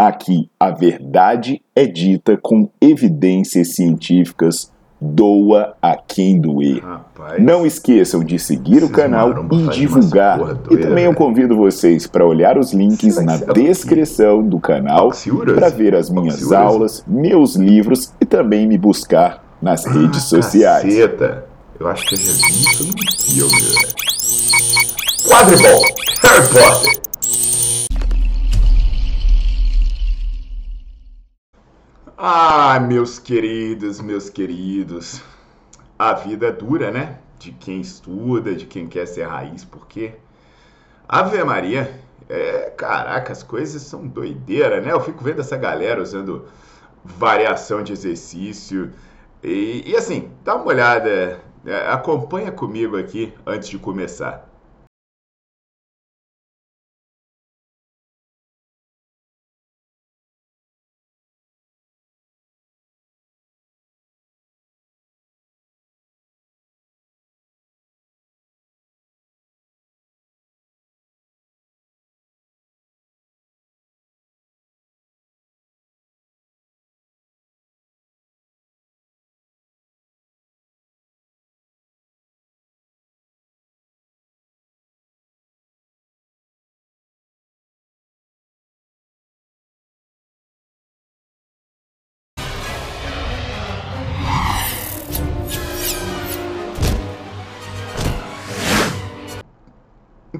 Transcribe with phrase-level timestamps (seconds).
[0.00, 4.72] Aqui a verdade é dita com evidências científicas.
[4.98, 6.82] Doa a quem doer.
[6.82, 10.38] Rapaz, não esqueçam de seguir o canal e divulgar.
[10.70, 15.10] E também eu convido vocês para olhar os links na descrição do canal
[15.54, 20.82] para ver as minhas aulas, meus livros e também me buscar nas ah, redes sociais.
[20.82, 21.44] Caceta.
[21.78, 23.88] Eu acho que eu já vi isso no filme, velho.
[25.28, 25.82] Quadribol,
[26.22, 26.99] Harry Potter.
[32.22, 35.22] Ah, meus queridos, meus queridos,
[35.98, 37.18] a vida é dura, né?
[37.38, 40.12] De quem estuda, de quem quer ser raiz, porque
[41.08, 44.92] Ave Maria, é, caraca, as coisas são doideira, né?
[44.92, 46.46] Eu fico vendo essa galera usando
[47.02, 48.92] variação de exercício
[49.42, 54.46] e, e assim, dá uma olhada, é, acompanha comigo aqui antes de começar.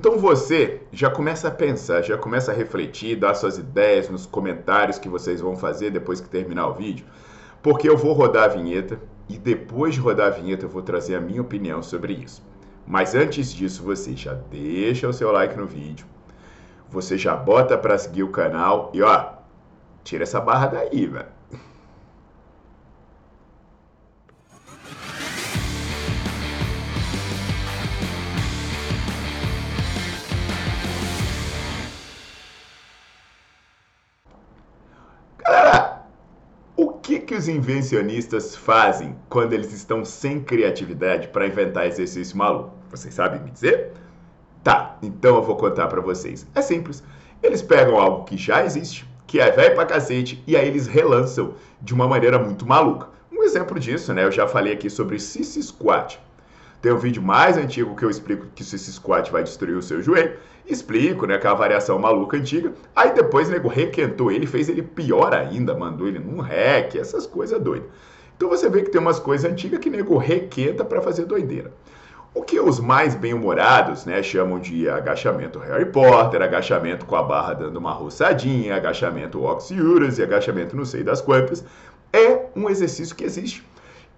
[0.00, 4.99] Então você já começa a pensar, já começa a refletir, dar suas ideias nos comentários
[4.99, 7.05] que vocês vão fazer depois que terminar o vídeo,
[7.62, 11.16] porque eu vou rodar a vinheta e depois de rodar a vinheta eu vou trazer
[11.16, 12.43] a minha opinião sobre isso.
[12.87, 16.06] Mas antes disso, você já deixa o seu like no vídeo,
[16.89, 19.34] você já bota para seguir o canal e ó,
[20.03, 21.40] tira essa barra daí, velho.
[37.41, 42.75] Os invencionistas fazem quando eles estão sem criatividade para inventar exercício maluco?
[42.91, 43.93] Vocês sabem me dizer?
[44.62, 46.47] Tá, então eu vou contar para vocês.
[46.55, 47.03] É simples.
[47.43, 51.55] Eles pegam algo que já existe, que é velho pra cacete, e aí eles relançam
[51.81, 53.09] de uma maneira muito maluca.
[53.33, 54.25] Um exemplo disso, né?
[54.25, 56.21] Eu já falei aqui sobre Sissy Squat.
[56.80, 59.82] Tem um vídeo mais antigo que eu explico que o Sissy Squat vai destruir o
[59.82, 60.38] seu joelho.
[60.66, 62.72] Explico, né, aquela variação maluca antiga.
[62.96, 67.26] Aí depois o nego requentou ele, fez ele pior ainda, mandou ele num rec, essas
[67.26, 67.88] coisas doidas.
[68.34, 71.70] Então você vê que tem umas coisas antigas que nego requenta para fazer doideira.
[72.32, 77.54] O que os mais bem-humorados né, chamam de agachamento Harry Potter, agachamento com a barra
[77.54, 81.62] dando uma roçadinha, agachamento Oxiurus e agachamento não sei das quantas,
[82.12, 83.68] é um exercício que existe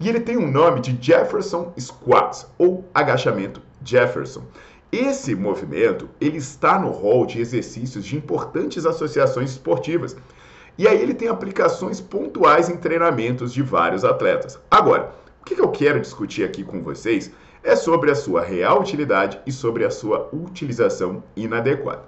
[0.02, 4.42] e ele tem um nome de Jefferson Squats ou agachamento Jefferson.
[4.90, 10.16] Esse movimento ele está no rol de exercícios de importantes associações esportivas.
[10.76, 14.58] E aí ele tem aplicações pontuais em treinamentos de vários atletas.
[14.68, 17.30] Agora, o que eu quero discutir aqui com vocês
[17.62, 22.02] é sobre a sua real utilidade e sobre a sua utilização inadequada.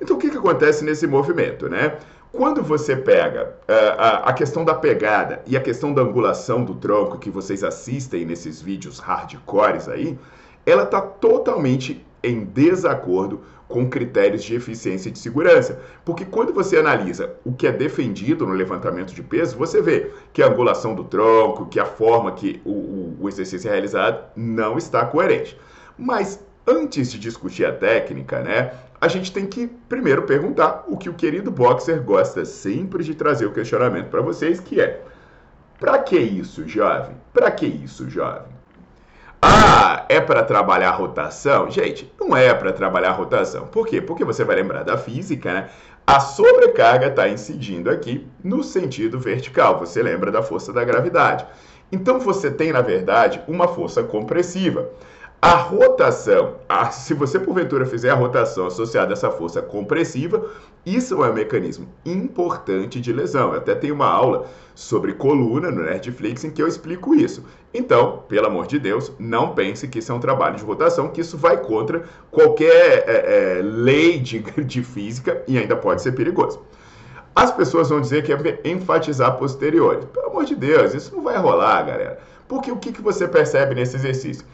[0.00, 1.98] Então, o que, que acontece nesse movimento, né?
[2.38, 6.72] Quando você pega uh, a, a, questão da pegada e a questão da angulação do
[6.72, 10.16] tronco que vocês assistem nesses vídeos hardcores aí,
[10.64, 15.80] ela está totalmente em desacordo com critérios de eficiência e de segurança.
[16.04, 20.40] Porque quando você analisa o que é defendido no levantamento de peso, você vê que
[20.40, 25.04] a angulação do tronco, que a forma que o, o, exercício é realizado não está
[25.04, 25.58] coerente.
[25.98, 31.08] Mas antes de discutir a técnica, né, a gente tem que primeiro perguntar o que
[31.08, 35.00] o querido boxer gosta sempre de trazer o questionamento para vocês, que é:
[35.80, 37.16] para que isso, jovem?
[37.32, 38.58] Para que isso, jovem?
[39.40, 41.70] Ah, é para trabalhar rotação?
[41.70, 43.68] Gente, não é para trabalhar rotação.
[43.68, 44.00] Por quê?
[44.00, 45.68] Porque você vai lembrar da física, né?
[46.04, 49.78] A sobrecarga está incidindo aqui no sentido vertical.
[49.78, 51.46] Você lembra da força da gravidade.
[51.92, 54.90] Então você tem, na verdade, uma força compressiva.
[55.40, 60.44] A rotação, a, se você porventura fizer a rotação associada a essa força compressiva,
[60.84, 63.52] isso é um mecanismo importante de lesão.
[63.52, 67.44] Eu até tenho uma aula sobre coluna no Netflix em que eu explico isso.
[67.72, 71.20] Então, pelo amor de Deus, não pense que isso é um trabalho de rotação, que
[71.20, 72.02] isso vai contra
[72.32, 76.60] qualquer é, é, lei de, de física e ainda pode ser perigoso.
[77.32, 80.04] As pessoas vão dizer que é enfatizar posteriores.
[80.06, 82.18] Pelo amor de Deus, isso não vai rolar, galera.
[82.48, 84.44] Porque o que, que você percebe nesse exercício?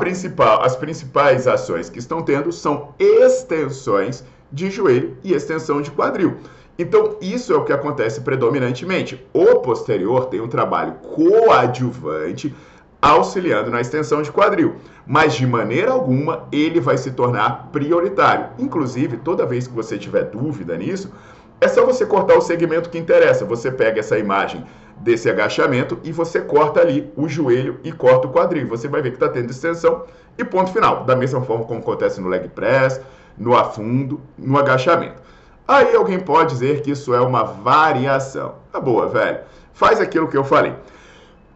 [0.00, 6.38] Principal, as principais ações que estão tendo são extensões de joelho e extensão de quadril.
[6.78, 9.24] Então, isso é o que acontece predominantemente.
[9.32, 12.54] O posterior tem um trabalho coadjuvante
[13.00, 18.48] auxiliando na extensão de quadril, mas de maneira alguma ele vai se tornar prioritário.
[18.58, 21.12] Inclusive, toda vez que você tiver dúvida nisso,
[21.60, 23.44] é só você cortar o segmento que interessa.
[23.44, 24.64] Você pega essa imagem
[24.96, 28.68] desse agachamento e você corta ali o joelho e corta o quadril.
[28.68, 30.04] Você vai ver que está tendo extensão
[30.38, 31.04] e ponto final.
[31.04, 33.00] Da mesma forma como acontece no leg press,
[33.36, 35.20] no afundo, no agachamento.
[35.68, 38.56] Aí alguém pode dizer que isso é uma variação.
[38.72, 39.40] Tá boa, velho.
[39.72, 40.74] Faz aquilo que eu falei.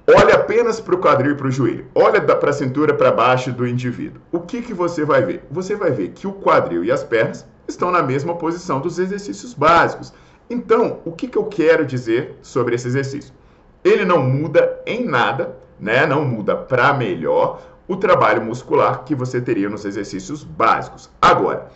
[0.06, 1.86] Olha apenas para o quadril e para o joelho.
[1.94, 4.20] Olha para a cintura para baixo do indivíduo.
[4.30, 5.46] O que, que você vai ver?
[5.50, 9.54] Você vai ver que o quadril e as pernas estão na mesma posição dos exercícios
[9.54, 10.12] básicos.
[10.48, 13.32] Então, o que, que eu quero dizer sobre esse exercício?
[13.82, 16.06] Ele não muda em nada, né?
[16.06, 21.10] não muda para melhor o trabalho muscular que você teria nos exercícios básicos.
[21.20, 21.70] Agora,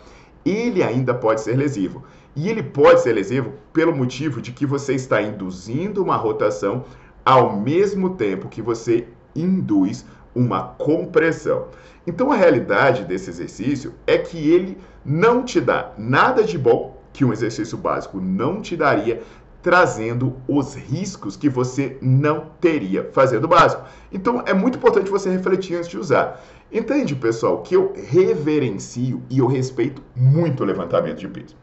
[0.45, 2.03] ele ainda pode ser lesivo.
[2.35, 6.85] E ele pode ser lesivo pelo motivo de que você está induzindo uma rotação
[7.25, 11.67] ao mesmo tempo que você induz uma compressão.
[12.05, 17.25] Então a realidade desse exercício é que ele não te dá nada de bom que
[17.25, 19.21] um exercício básico não te daria,
[19.61, 23.83] trazendo os riscos que você não teria fazendo básico.
[24.11, 26.41] Então é muito importante você refletir antes de usar.
[26.71, 31.55] Entende, pessoal, que eu reverencio e eu respeito muito o levantamento de peso.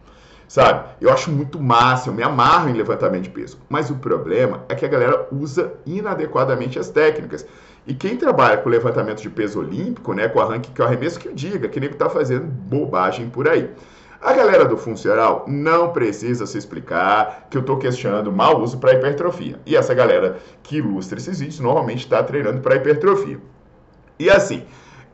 [0.49, 0.91] Sabe?
[1.01, 3.59] Eu acho muito massa, eu me amarro em levantamento de peso.
[3.69, 7.47] Mas o problema é que a galera usa inadequadamente as técnicas.
[7.87, 11.29] E quem trabalha com levantamento de peso olímpico, né, com arranque que é arremesso, que
[11.29, 13.71] o diga, que nem tá fazendo bobagem por aí.
[14.21, 18.95] A galera do funcional não precisa se explicar que eu estou questionando mau uso para
[18.95, 19.61] hipertrofia.
[19.65, 23.39] E essa galera que ilustra esses vídeos normalmente está treinando para hipertrofia.
[24.19, 24.65] E assim,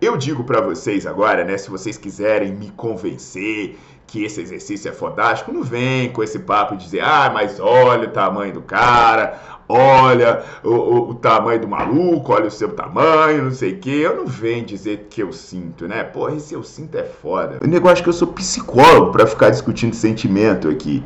[0.01, 3.77] eu digo para vocês agora, né, se vocês quiserem me convencer
[4.07, 8.09] que esse exercício é fodástico, não vem com esse papo de dizer, ah, mas olha
[8.09, 9.39] o tamanho do cara,
[9.73, 14.01] olha o, o, o, tamanho do maluco, olha o seu tamanho, não sei o que.
[14.01, 16.05] Eu não venho dizer que eu sinto, né?
[16.05, 17.59] Porra, esse eu sinto é foda.
[17.63, 21.03] O negócio é que eu sou psicólogo para ficar discutindo sentimento aqui.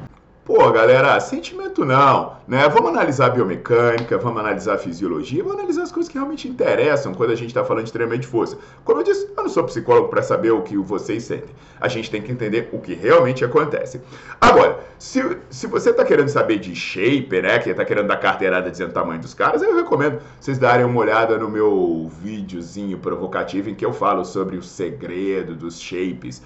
[0.47, 2.69] Pô, galera, sentimento não, né?
[2.69, 7.35] Vamos analisar biomecânica, vamos analisar fisiologia, vamos analisar as coisas que realmente interessam quando a
[7.35, 8.57] gente está falando de treinamento de força.
[8.85, 11.51] Como eu disse, eu não sou psicólogo para saber o que vocês sentem.
[11.81, 14.01] A gente tem que entender o que realmente acontece.
[14.41, 17.59] Agora, se, se você está querendo saber de shape, né?
[17.59, 21.01] Que está querendo dar carteirada dizendo o tamanho dos caras, eu recomendo vocês darem uma
[21.01, 26.41] olhada no meu videozinho provocativo em que eu falo sobre o segredo dos shapes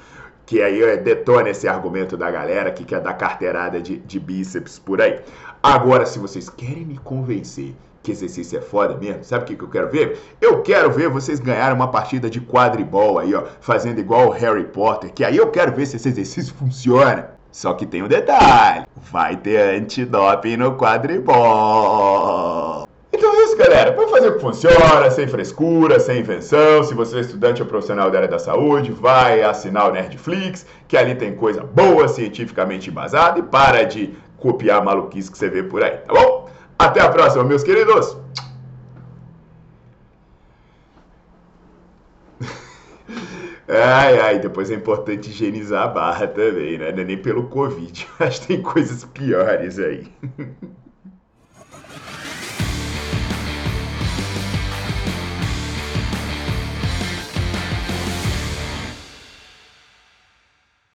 [0.50, 5.00] que aí detona esse argumento da galera que quer dar carteirada de, de bíceps por
[5.00, 5.20] aí.
[5.62, 9.62] Agora, se vocês querem me convencer que exercício é foda mesmo, sabe o que, que
[9.62, 10.18] eu quero ver?
[10.40, 14.64] Eu quero ver vocês ganharem uma partida de quadribol aí, ó, fazendo igual o Harry
[14.64, 17.30] Potter, que aí eu quero ver se esse exercício funciona.
[17.52, 21.30] Só que tem um detalhe, vai ter antidoping no quadribol.
[23.60, 23.92] Galera.
[23.92, 26.82] Para fazer o que funciona, sem frescura, sem invenção.
[26.82, 30.96] Se você é estudante ou profissional da área da saúde, vai assinar o Nerdflix, que
[30.96, 35.62] ali tem coisa boa, cientificamente embasada, e para de copiar a maluquice que você vê
[35.62, 36.48] por aí, tá bom?
[36.78, 38.16] Até a próxima, meus queridos!
[43.68, 46.90] Ai, ai, depois é importante higienizar a barra também, né?
[46.92, 48.08] Não é nem pelo Covid.
[48.30, 50.10] Que tem coisas piores aí.